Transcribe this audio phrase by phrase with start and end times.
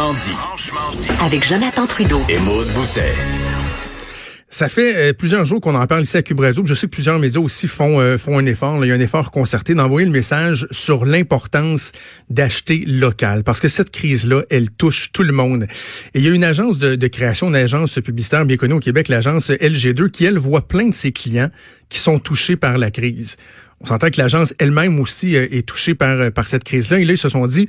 [0.00, 1.10] Franchement dit.
[1.20, 2.22] Avec Jonathan Trudeau.
[2.30, 3.12] Et Maude Boutet.
[4.48, 6.64] Ça fait euh, plusieurs jours qu'on en parle ici à Cube Radio.
[6.64, 8.78] Je sais que plusieurs médias aussi font euh, font un effort.
[8.78, 8.86] Là.
[8.86, 11.92] Il y a un effort concerté d'envoyer le message sur l'importance
[12.30, 15.64] d'acheter local, parce que cette crise-là, elle touche tout le monde.
[16.14, 18.80] Et il y a une agence de, de création, une agence publicitaire bien connue au
[18.80, 21.50] Québec, l'agence LG2, qui elle voit plein de ses clients
[21.90, 23.36] qui sont touchés par la crise.
[23.82, 27.00] On s'entend que l'agence elle-même aussi euh, est touchée par, par cette crise-là.
[27.00, 27.66] Et là, ils se sont dit,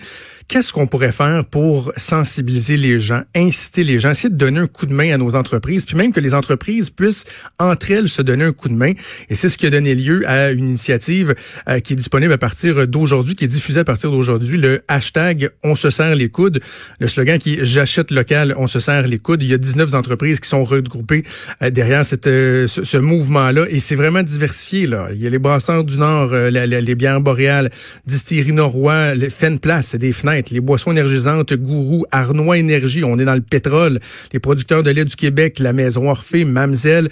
[0.49, 4.67] qu'est-ce qu'on pourrait faire pour sensibiliser les gens, inciter les gens, essayer de donner un
[4.67, 7.23] coup de main à nos entreprises, puis même que les entreprises puissent
[7.59, 8.91] entre elles se donner un coup de main.
[9.29, 11.33] Et c'est ce qui a donné lieu à une initiative
[11.69, 15.51] euh, qui est disponible à partir d'aujourd'hui, qui est diffusée à partir d'aujourd'hui, le hashtag
[15.63, 16.59] On se serre les coudes,
[16.99, 19.43] le slogan qui est J'achète local, on se serre les coudes.
[19.43, 21.23] Il y a 19 entreprises qui sont regroupées
[21.61, 24.85] euh, derrière cette, ce, ce mouvement-là et c'est vraiment diversifié.
[24.85, 25.07] Là.
[25.13, 27.69] Il y a les brasseurs du Euh, les bières boréales,
[28.05, 29.29] Distillerie Norrois, les
[29.61, 33.99] Place, c'est des fenêtres, les boissons énergisantes, Gourou, Arnois Énergie, on est dans le pétrole,
[34.31, 37.09] les producteurs de lait du Québec, la Maison Orphée, Mamzelle,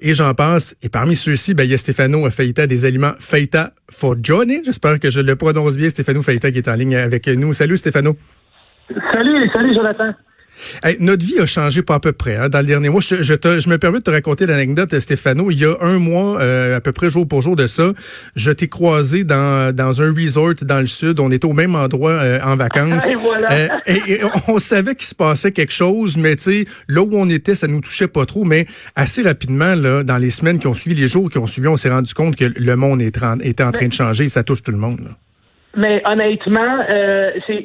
[0.00, 0.76] et j'en passe.
[0.82, 4.62] Et parmi ceux-ci, ben, il y a Stéphano Faïta des aliments Faïta for Johnny.
[4.64, 7.52] J'espère que je le prononce bien, Stéphano Faïta qui est en ligne avec nous.
[7.54, 8.16] Salut Stéphano.
[9.12, 10.12] Salut, salut Jonathan.
[10.82, 13.00] Hey, notre vie a changé pas à peu près hein, dans le dernier mois.
[13.00, 15.50] Je, je, te, je me permets de te raconter l'anecdote, Stéphano.
[15.50, 17.92] Il y a un mois, euh, à peu près jour pour jour de ça,
[18.36, 21.20] je t'ai croisé dans, dans un resort dans le sud.
[21.20, 23.06] On était au même endroit euh, en vacances.
[23.10, 23.52] Et, voilà.
[23.52, 27.10] euh, et, et on savait qu'il se passait quelque chose, mais tu sais, là où
[27.12, 28.44] on était, ça nous touchait pas trop.
[28.44, 28.66] Mais
[28.96, 31.76] assez rapidement, là, dans les semaines qui ont suivi, les jours qui ont suivi, on
[31.76, 34.42] s'est rendu compte que le monde était en, était en train de changer et ça
[34.42, 35.00] touche tout le monde.
[35.00, 35.10] Là.
[35.76, 37.64] Mais honnêtement, euh, c'est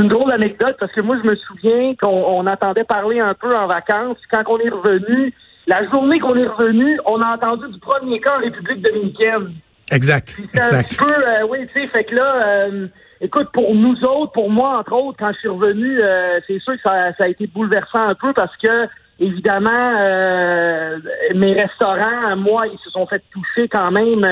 [0.00, 3.56] une drôle d'anecdote parce que moi, je me souviens qu'on on entendait parler un peu
[3.56, 4.18] en vacances.
[4.30, 5.32] Quand on est revenu,
[5.66, 9.52] la journée qu'on est revenu, on a entendu du premier cas en République dominicaine.
[9.92, 10.38] Exact.
[10.54, 10.98] exact.
[11.00, 12.86] Un peu, euh, oui, tu sais, fait que là, euh,
[13.20, 16.74] écoute, pour nous autres, pour moi, entre autres, quand je suis revenu, euh, c'est sûr
[16.74, 18.86] que ça, ça, a été bouleversant un peu parce que,
[19.18, 20.98] évidemment, euh,
[21.34, 24.24] mes restaurants, moi, ils se sont fait toucher quand même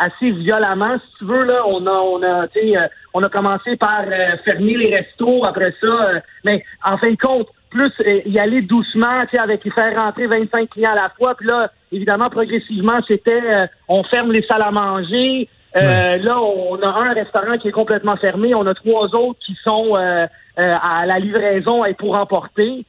[0.00, 1.44] assez violemment, si tu veux.
[1.44, 5.74] Là, on a, on a, euh, on a commencé par euh, fermer les restos après
[5.80, 5.86] ça.
[5.86, 7.92] Euh, mais en fin de compte, plus
[8.26, 11.34] y aller doucement, tu sais, avec faire rentrer 25 clients à la fois.
[11.36, 15.48] Puis là, évidemment, progressivement, c'était on ferme les salles à manger.
[15.76, 18.56] Là, on a un restaurant qui est complètement fermé.
[18.56, 22.84] On a trois autres qui sont à la livraison et pour emporter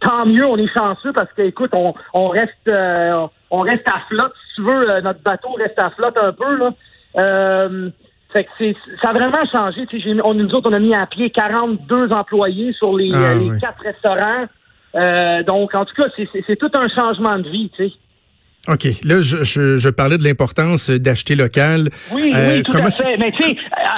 [0.00, 4.00] tant mieux, on est chanceux parce que, écoute, on, on reste euh, on reste à
[4.08, 6.70] flotte, si tu veux, euh, notre bateau reste à flotte un peu, là.
[7.18, 7.90] Euh,
[8.32, 9.86] fait que c'est, ça a vraiment changé.
[10.22, 13.58] On, nous autres, on a mis à pied 42 employés sur les, Ah, les oui.
[13.60, 14.44] quatre restaurants.
[14.94, 17.92] Euh, donc, en tout cas, c'est, c'est, c'est tout un changement de vie, tu sais.
[18.68, 18.84] OK.
[19.04, 21.88] Là, je, je, je parlais de l'importance d'acheter local.
[22.12, 23.16] Oui, Euh, oui, tout à fait.
[23.16, 23.56] Mais tu sais,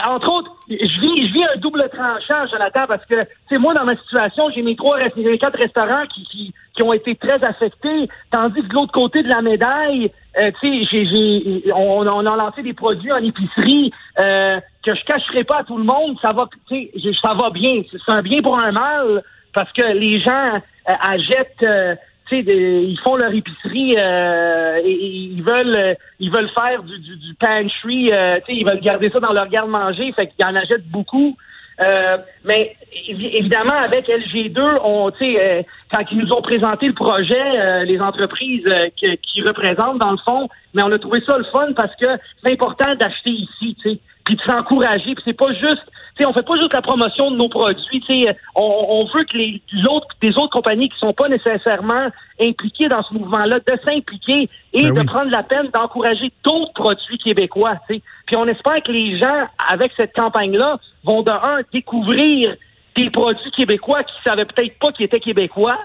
[0.09, 3.84] entre autres, je vis, je vis un double tranchant, Jonathan, parce que, sais, moi, dans
[3.84, 8.09] ma situation, j'ai mes trois, mes quatre restaurants qui, qui, qui ont été très affectés,
[8.31, 10.10] tandis que de l'autre côté de la médaille,
[10.41, 14.94] euh, tu sais, j'ai, j'ai, on, on a lancé des produits en épicerie euh, que
[14.94, 16.16] je cacherai pas à tout le monde.
[16.22, 17.83] Ça va, tu sais, ça va bien.
[17.91, 19.22] C'est un bien pour un mal
[19.53, 21.99] parce que les gens euh, achètent.
[22.41, 27.34] Ils font leur épicerie euh, et, ils veulent euh, ils veulent faire du, du, du
[27.34, 30.88] pantry, euh, tu sais, ils veulent garder ça dans leur garde-manger, fait qu'ils en achètent
[30.88, 31.37] beaucoup.
[31.81, 32.76] Euh, mais
[33.09, 37.98] évi- évidemment, avec LG2, on, euh, quand ils nous ont présenté le projet, euh, les
[38.00, 41.72] entreprises euh, que- qui représentent dans le fond, mais on a trouvé ça le fun
[41.75, 42.09] parce que
[42.44, 45.83] c'est important d'acheter ici, tu sais, puis de s'encourager, puis c'est pas juste,
[46.16, 49.05] tu sais, on fait pas juste la promotion de nos produits, tu sais, on, on
[49.06, 52.09] veut que les autres, des autres compagnies qui sont pas nécessairement
[52.41, 55.06] impliquées dans ce mouvement-là, de s'impliquer et Ben de oui.
[55.06, 58.03] prendre la peine d'encourager d'autres produits québécois, tu sais.
[58.27, 62.54] Puis on espère que les gens, avec cette campagne-là, vont de un découvrir
[62.97, 65.78] des produits québécois qui savaient peut-être pas qu'ils étaient québécois,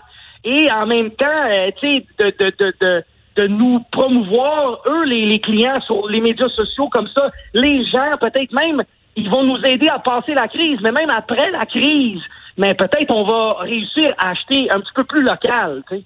[0.43, 3.03] et en même temps, euh, tu sais, de, de, de, de
[3.37, 7.31] de nous promouvoir, eux, les, clients, sur les médias sociaux comme ça.
[7.53, 8.83] Les gens, peut-être même,
[9.15, 12.21] ils vont nous aider à passer la crise, mais même après la crise,
[12.57, 16.03] mais peut-être on va réussir à acheter un petit peu plus local, sais.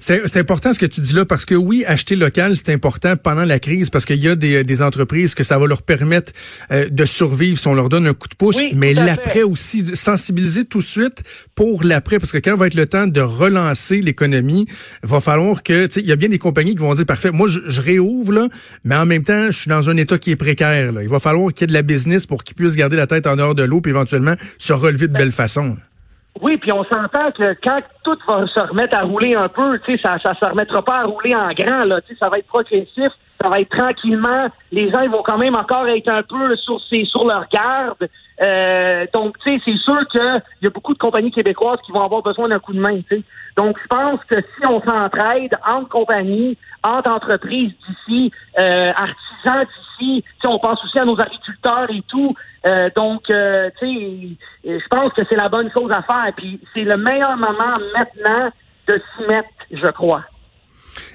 [0.00, 3.44] C'est important ce que tu dis là parce que oui, acheter local, c'est important pendant
[3.44, 6.32] la crise parce qu'il y a des, des entreprises que ça va leur permettre
[6.70, 9.96] euh, de survivre si on leur donne un coup de pouce, Oui, mais l'après aussi,
[9.96, 11.22] sensibiliser tout de suite
[11.54, 14.66] pour l'après parce que quand va être le temps de relancer l'économie,
[15.02, 17.30] va falloir que, tu sais, il y a bien des compagnies qui vont dire, parfait,
[17.30, 18.48] moi je, je réouvre là,
[18.84, 20.92] mais en même temps, je suis dans un état qui est précaire.
[20.92, 21.02] Là.
[21.02, 23.26] Il va falloir qu'il y ait de la business pour qu'ils puissent garder la tête
[23.26, 25.76] en dehors de l'eau puis éventuellement se relever de belle façon.
[26.40, 29.92] Oui, puis on s'entend que quand tout va se remettre à rouler un peu, tu
[29.96, 32.38] sais, ça ça se remettra pas à rouler en grand, là, tu sais, ça va
[32.38, 33.12] être progressif.
[33.44, 34.48] Ça va être tranquillement.
[34.72, 38.08] Les gens ils vont quand même encore être un peu sur sur leur garde.
[38.42, 42.02] Euh, donc, tu sais, c'est sûr qu'il y a beaucoup de compagnies québécoises qui vont
[42.02, 43.00] avoir besoin d'un coup de main.
[43.08, 43.22] sais.
[43.56, 49.66] Donc, je pense que si on s'entraide entre compagnies, entre entreprises d'ici, euh, artisans
[49.98, 52.34] d'ici, on pense aussi à nos agriculteurs et tout.
[52.66, 56.32] Euh, donc, euh, tu sais, je pense que c'est la bonne chose à faire.
[56.36, 58.50] Puis, c'est le meilleur moment maintenant
[58.88, 60.24] de s'y mettre, je crois.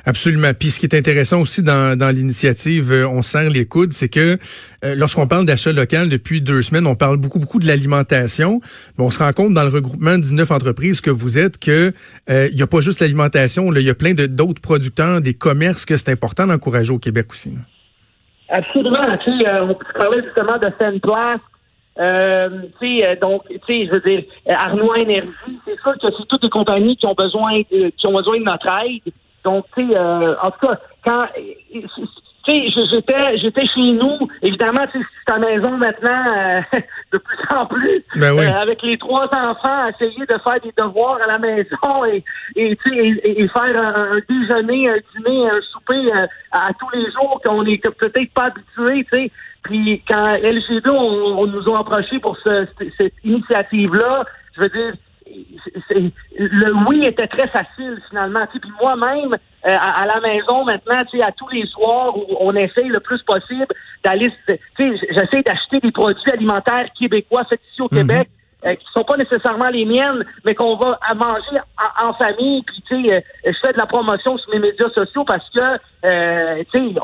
[0.05, 0.51] Absolument.
[0.57, 4.09] Puis ce qui est intéressant aussi dans, dans l'initiative euh, On serre les coudes, c'est
[4.09, 4.37] que
[4.85, 8.61] euh, lorsqu'on parle d'achat local depuis deux semaines, on parle beaucoup, beaucoup de l'alimentation.
[8.97, 11.93] On se rend compte dans le regroupement de 19 entreprises que vous êtes que
[12.29, 15.85] euh, il n'y a pas juste l'alimentation, il y a plein d'autres producteurs, des commerces
[15.85, 17.53] que c'est important d'encourager au Québec aussi.
[18.49, 19.17] Absolument.
[19.23, 21.39] Tu sais, on parlait justement de Sainte-Place.
[21.99, 22.49] Euh,
[23.21, 26.95] donc, tu sais, je veux dire, Arnois Énergie, c'est sûr que c'est toutes les compagnies
[26.95, 29.13] qui ont besoin qui ont besoin de notre aide.
[29.43, 31.25] Donc, tu sais, euh, en tout cas, quand
[32.45, 34.27] tu sais, j'étais, j'étais chez nous.
[34.41, 36.61] Évidemment, tu sais, c'est à la maison maintenant euh,
[37.13, 38.03] de plus en plus.
[38.15, 38.45] Ben oui.
[38.45, 42.23] Euh, avec les trois enfants, essayer de faire des devoirs à la maison et,
[42.55, 46.11] et, et, et faire un, déjeuner, un dîner, un souper
[46.51, 49.31] à, tous les jours qu'on est peut-être pas habitué, tu sais.
[49.63, 52.65] Puis quand LG2, on, nous a approché pour ce,
[52.97, 54.23] cette initiative-là,
[54.55, 54.93] je veux dire,
[56.37, 58.45] le oui était très facile finalement.
[58.47, 62.99] Puis moi-même, euh, à, la maison maintenant, à tous les soirs où on essaye le
[62.99, 63.67] plus possible
[64.03, 67.99] d'aller, j'essaie d'acheter des produits alimentaires québécois faits ici au mhm.
[67.99, 68.29] Québec.
[68.65, 71.61] Euh, qui sont pas nécessairement les miennes, mais qu'on va à manger
[72.03, 72.61] en, famille.
[72.63, 75.77] Puis tu sais, euh, je fais de la promotion sur mes médias sociaux parce que
[76.63, 76.95] tu sais,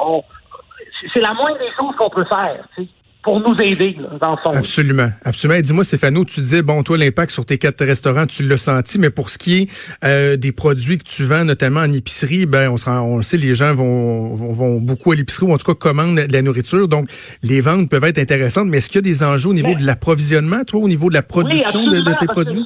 [1.14, 2.68] c'est la moindre des choses qu'on peut faire.
[2.76, 2.86] sais
[3.26, 4.52] pour nous aider, dans le fond.
[4.52, 5.10] Absolument.
[5.24, 5.60] Absolument.
[5.60, 9.10] Dis-moi, Stéphano, tu disais, bon, toi, l'impact sur tes quatre restaurants, tu l'as senti, mais
[9.10, 9.68] pour ce qui est
[10.04, 13.24] euh, des produits que tu vends, notamment en épicerie, ben, on, se rend, on le
[13.24, 16.42] sait, les gens vont, vont, beaucoup à l'épicerie ou en tout cas commandent de la
[16.44, 16.88] nourriture.
[16.88, 17.10] Donc,
[17.42, 19.84] les ventes peuvent être intéressantes, mais est-ce qu'il y a des enjeux au niveau de
[19.84, 22.64] l'approvisionnement, toi, au niveau de la production de, tes produits?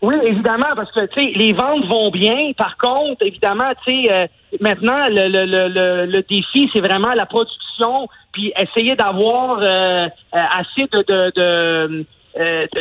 [0.00, 2.52] Oui, évidemment, parce que tu sais, les ventes vont bien.
[2.56, 4.26] Par contre, évidemment, tu sais, euh,
[4.60, 10.08] maintenant le, le, le, le défi, c'est vraiment la production, puis essayer d'avoir euh, euh,
[10.32, 12.06] assez de, de,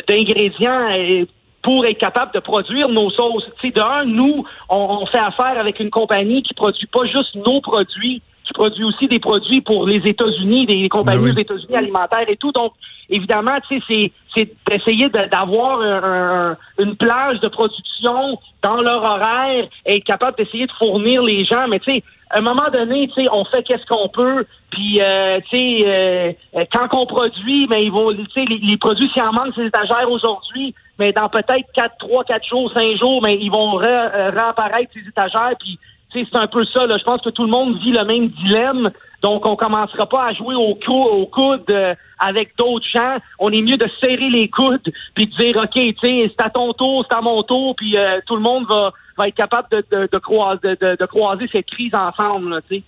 [0.07, 1.25] d'ingrédients
[1.63, 3.49] pour être capable de produire nos sauces.
[3.59, 7.35] Tu sais, d'un, nous, on, on, fait affaire avec une compagnie qui produit pas juste
[7.35, 11.75] nos produits, qui produit aussi des produits pour les États-Unis, des compagnies ben aux États-Unis
[11.75, 12.51] alimentaires et tout.
[12.51, 12.73] Donc,
[13.09, 20.03] évidemment, tu sais, c'est d'essayer d'avoir une plage de production dans leur horaire et être
[20.03, 21.67] capable d'essayer de fournir les gens.
[21.67, 24.45] Mais tu sais, à un moment donné, tu sais, on fait qu'est-ce qu'on peut.
[24.69, 25.83] Puis, euh, tu sais,
[26.55, 29.65] euh, quand on produit, mais ils vont, tu sais, les, produits, s'il en manque ces
[29.65, 34.29] étagères aujourd'hui, mais dans peut-être quatre, trois, quatre jours, cinq jours, mais ils vont euh,
[34.29, 35.53] réapparaître ces étagères.
[35.59, 35.79] Puis,
[36.13, 36.85] c'est un peu ça.
[36.85, 36.97] Là.
[36.97, 38.89] Je pense que tout le monde vit le même dilemme.
[39.21, 43.17] Donc, on commencera pas à jouer au, cou au coude euh, avec d'autres gens.
[43.39, 47.05] On est mieux de serrer les coudes puis de dire, OK, c'est à ton tour,
[47.09, 50.09] c'est à mon tour, puis euh, tout le monde va, va être capable de, de,
[50.11, 52.61] de, croiser, de, de, croiser cette crise ensemble.
[52.69, 52.83] Sais.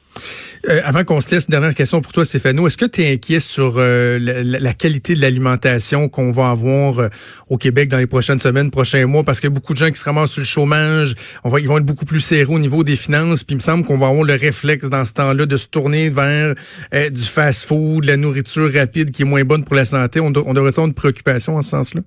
[0.68, 2.68] Euh, avant qu'on se laisse, une dernière question pour toi, Stéphano.
[2.68, 7.08] Est-ce que tu es inquiet sur euh, la, qualité de l'alimentation qu'on va avoir euh,
[7.50, 9.24] au Québec dans les prochaines semaines, prochains mois?
[9.24, 11.16] Parce qu'il y a beaucoup de gens qui se ramassent sur le chômage.
[11.44, 13.44] On va, ils vont être beaucoup plus serrés au niveau des finances.
[13.44, 16.10] Puis il me semble qu'on va avoir le réflexe dans ce temps-là de se tourner
[16.10, 16.56] vers
[16.92, 20.20] du fast-food, la nourriture rapide qui est moins bonne pour la santé.
[20.20, 22.02] On, on devrait avoir une préoccupation en ce sens-là?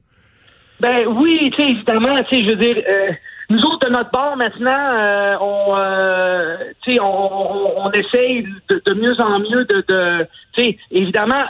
[0.80, 2.76] Ben oui, tu sais, évidemment, tu sais, je veux dire
[3.52, 6.56] nous autres, de notre bord, maintenant, euh, on, euh,
[7.00, 10.26] on, on, essaye de, mieux en mieux de, de
[10.90, 11.44] évidemment,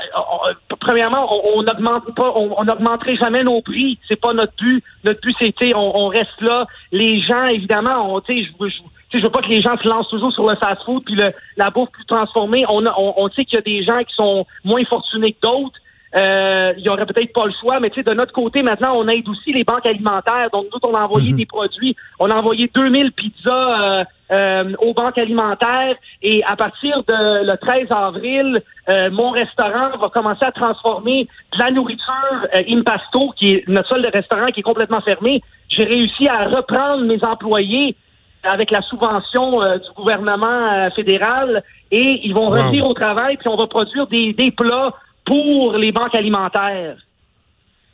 [0.81, 4.01] premièrement, on n'augmente pas, on n'augmenterait jamais nos prix.
[4.09, 4.83] C'est pas notre but.
[5.05, 6.65] Notre but, c'est, on, on reste là.
[6.91, 10.33] Les gens, évidemment, on, je, je, je veux pas que les gens se lancent toujours
[10.33, 12.65] sur le fast-food puis le, la bouffe plus transformée.
[12.69, 15.79] On, on, on sait qu'il y a des gens qui sont moins fortunés que d'autres.
[16.15, 18.93] Euh, il y aurait peut-être pas le choix, mais tu sais, de notre côté, maintenant,
[18.97, 20.49] on aide aussi les banques alimentaires.
[20.53, 21.39] Donc, nous, on a envoyé mhm.
[21.39, 21.97] des produits.
[22.21, 25.95] On a envoyé 2000 pizzas euh, euh, aux banques alimentaires.
[26.23, 31.59] Et à partir de le 13 avril, euh, mon restaurant va commencer à transformer de
[31.59, 35.41] la nourriture Impasto, qui est notre seul restaurant qui est complètement fermé.
[35.71, 37.97] J'ai réussi à reprendre mes employés
[38.43, 43.69] avec la subvention du gouvernement fédéral et ils vont revenir au travail puis on va
[43.69, 44.93] produire des, des plats
[45.33, 46.95] pour les banques alimentaires.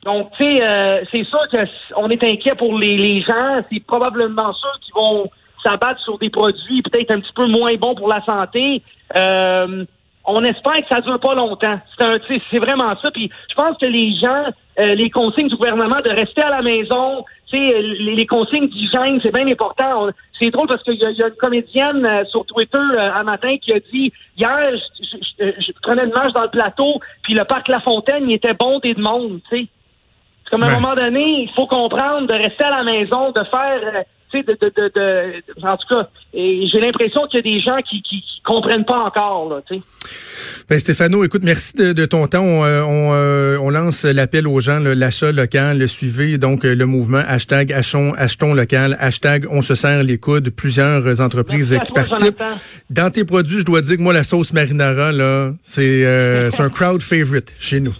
[0.02, 1.38] Donc, tu sais, euh, c'est sûr
[1.95, 3.62] qu'on est inquiet pour les, les gens.
[3.71, 5.30] C'est probablement ceux qui vont
[5.64, 8.83] s'abattre sur des produits peut-être un petit peu moins bons pour la santé.
[9.16, 9.85] Euh,
[10.28, 11.78] on espère que ça dure pas longtemps.
[11.99, 13.11] C'est vraiment ça.
[13.11, 14.44] Puis je pense que les gens,
[14.78, 19.35] euh, les consignes du gouvernement de rester à la maison, les, les consignes d'hygiène, c'est
[19.35, 20.08] bien important.
[20.38, 23.56] C'est drôle parce qu'il y, y, a une comédienne euh, sur Twitter euh, un matin
[23.56, 24.73] qui a dit hier,
[25.40, 28.78] je, prenais une marche dans le plateau, puis le parc La Fontaine, il était bon
[28.80, 29.40] des monde.
[29.49, 29.66] C'est
[30.50, 34.04] comme à un moment donné, il faut comprendre de rester à la maison, de faire
[34.32, 38.02] de, de, de, de, en tout cas, j'ai l'impression qu'il y a des gens qui,
[38.02, 39.82] qui, comprennent pas encore, là, tu sais.
[40.70, 42.42] Ben Stéphano, écoute, merci de, ton temps.
[42.42, 46.87] On, euh, euh, on, lance l'appel aux gens, l'achat local, le suivez, donc euh, le
[46.87, 52.42] mouvement hashtag achetons, achetons local, hashtag on se serre les coudes, plusieurs entreprises qui participent.
[52.88, 56.06] Dans tes produits, je dois dire que moi, la sauce marinara, là, c'est
[56.58, 57.94] un crowd favorite chez nous.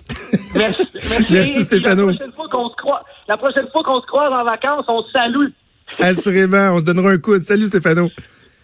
[0.55, 0.83] Merci,
[1.31, 2.09] merci, Stéphano.
[2.09, 5.03] La prochaine fois qu'on se croise, la prochaine fois qu'on se croise en vacances, on
[5.03, 5.49] se salue.
[6.01, 7.41] Assurément, on se donnera un coup.
[7.41, 8.11] Salut Stéphano.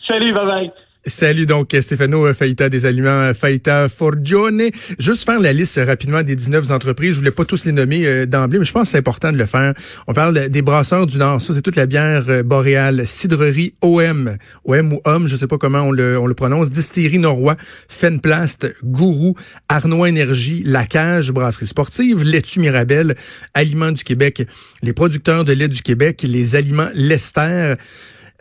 [0.07, 0.84] Salut, bye bye.
[1.07, 4.63] Salut donc Stéphano Faïta des aliments Faïta Forgione.
[4.99, 7.13] Juste faire la liste rapidement des 19 entreprises.
[7.13, 9.37] Je voulais pas tous les nommer euh, d'emblée, mais je pense que c'est important de
[9.37, 9.75] le faire.
[10.07, 11.43] On parle des brasseurs du Nord.
[11.43, 13.07] Ça, c'est toute la bière euh, boréale.
[13.07, 14.39] Cidrerie OM.
[14.65, 16.71] OM ou OM, je sais pas comment on le, on le prononce.
[16.71, 17.57] Distillerie Norrois,
[17.89, 19.35] Fenplast, Gourou,
[19.69, 23.15] Arnois Énergie, La Cage, Brasserie Sportive, Laitue Mirabel,
[23.53, 24.47] Aliments du Québec,
[24.83, 27.75] les producteurs de lait du Québec, les aliments Lester,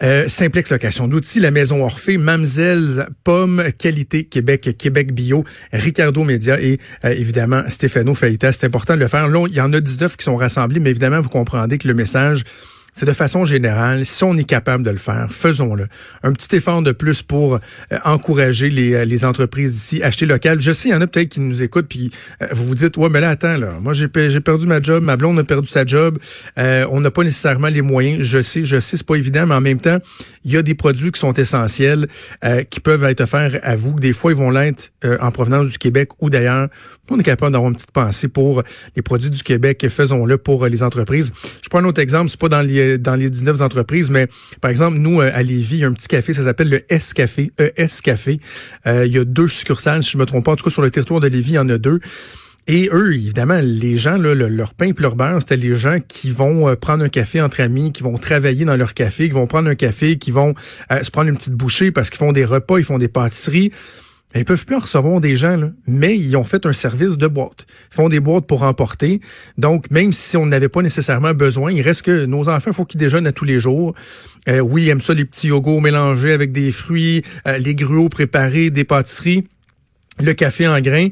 [0.01, 6.59] euh, Simplex Location d'outils, la Maison Orphée, Mamzelles, Pomme, Qualité Québec, Québec Bio, Ricardo Média
[6.59, 8.51] et euh, évidemment Stéphano Faïta.
[8.51, 9.27] C'est important de le faire.
[9.27, 11.93] Là, il y en a 19 qui sont rassemblés, mais évidemment, vous comprendrez que le
[11.93, 12.43] message
[12.93, 15.87] c'est de façon générale, si on est capable de le faire, faisons-le.
[16.21, 17.59] Un petit effort de plus pour euh,
[18.05, 20.61] encourager les, euh, les entreprises d'ici, acheter local.
[20.61, 22.95] Je sais, il y en a peut-être qui nous écoutent, puis euh, vous vous dites,
[22.97, 25.85] ouais, mais là, attends, là, moi j'ai perdu ma job, ma blonde a perdu sa
[25.85, 26.19] job,
[26.57, 28.21] on n'a pas nécessairement les moyens.
[28.21, 29.97] Je sais, je sais, c'est pas évident, mais en même temps,
[30.45, 32.07] il y a des produits qui sont essentiels,
[32.69, 33.99] qui peuvent être offerts à vous.
[33.99, 36.69] Des fois, ils vont l'être en provenance du Québec ou d'ailleurs.
[37.09, 38.63] On est capable d'avoir une petite pensée pour
[38.95, 39.85] les produits du Québec.
[39.89, 41.31] Faisons-le pour les entreprises.
[41.61, 44.27] Je prends un autre exemple, c'est pas dans les dans les 19 entreprises, mais
[44.61, 46.81] par exemple, nous, euh, à Lévis, il y a un petit café, ça s'appelle le
[46.89, 48.37] S-Café, ES Café.
[48.87, 50.51] Euh, il y a deux succursales, si je me trompe pas.
[50.51, 51.99] En tout cas, sur le territoire de Lévis, il y en a deux.
[52.65, 56.69] Et eux, évidemment, les gens, leur pain et leur beurre, c'était les gens qui vont
[56.69, 59.69] euh, prendre un café entre amis, qui vont travailler dans leur café, qui vont prendre
[59.69, 60.53] un café, qui vont
[60.89, 63.71] se prendre une petite bouchée parce qu'ils font des repas, ils font des pâtisseries.
[64.35, 67.67] Ils peuvent plus en recevoir des gens, mais ils ont fait un service de boîte.
[67.91, 69.21] Ils font des boîtes pour emporter.
[69.57, 72.85] Donc, même si on n'avait pas nécessairement besoin, il reste que nos enfants, il faut
[72.85, 73.93] qu'ils déjeunent à tous les jours.
[74.47, 78.09] Euh, oui, ils aiment ça, les petits yogos mélangés avec des fruits, euh, les gruaux
[78.09, 79.47] préparés, des pâtisseries,
[80.19, 81.09] le café en grains.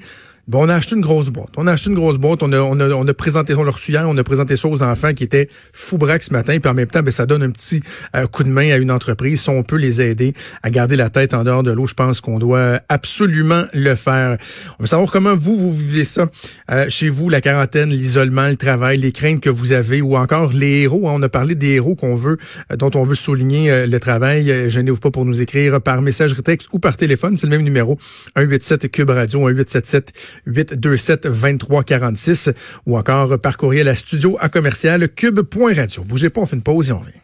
[0.47, 1.51] Bon, on a acheté une grosse boîte.
[1.55, 2.41] On a acheté une grosse boîte.
[2.41, 5.97] On a, présenté, on leur hier, on a présenté ça aux enfants qui étaient fou
[5.97, 6.57] braque ce matin.
[6.59, 7.81] Puis en même temps, ben, ça donne un petit
[8.15, 9.41] euh, coup de main à une entreprise.
[9.41, 10.33] Si on peut les aider
[10.63, 14.37] à garder la tête en dehors de l'eau, je pense qu'on doit absolument le faire.
[14.79, 16.27] On veut savoir comment vous, vous vivez ça
[16.71, 20.53] euh, chez vous, la quarantaine, l'isolement, le travail, les craintes que vous avez ou encore
[20.53, 21.07] les héros.
[21.07, 21.13] Hein.
[21.15, 22.37] On a parlé des héros qu'on veut,
[22.71, 24.69] euh, dont on veut souligner le travail.
[24.69, 27.37] Gênez-vous pas pour nous écrire par message texte ou par téléphone.
[27.37, 27.97] C'est le même numéro.
[28.35, 30.13] 187 Cube Radio, 1877
[30.45, 32.49] 827 2346
[32.85, 36.03] ou encore par courriel à studio à commercial cube.radio.
[36.03, 37.20] Bougez pas, on fait une pause et on revient.